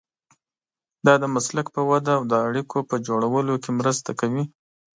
[1.05, 4.43] دا د مسلک په وده او د اړیکو په جوړولو کې مرسته کوي.